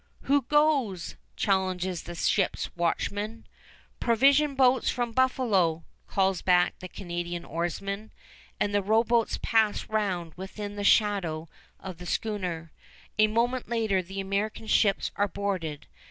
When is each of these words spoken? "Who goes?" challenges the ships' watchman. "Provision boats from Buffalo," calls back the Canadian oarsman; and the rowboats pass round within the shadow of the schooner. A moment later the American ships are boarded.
"Who 0.23 0.41
goes?" 0.49 1.15
challenges 1.35 2.01
the 2.01 2.15
ships' 2.15 2.75
watchman. 2.75 3.45
"Provision 3.99 4.55
boats 4.55 4.89
from 4.89 5.11
Buffalo," 5.11 5.83
calls 6.07 6.41
back 6.41 6.79
the 6.79 6.87
Canadian 6.87 7.45
oarsman; 7.45 8.09
and 8.59 8.73
the 8.73 8.81
rowboats 8.81 9.37
pass 9.43 9.87
round 9.89 10.33
within 10.33 10.75
the 10.75 10.83
shadow 10.83 11.47
of 11.79 11.99
the 11.99 12.07
schooner. 12.07 12.71
A 13.19 13.27
moment 13.27 13.69
later 13.69 14.01
the 14.01 14.19
American 14.19 14.65
ships 14.65 15.11
are 15.17 15.27
boarded. 15.27 15.85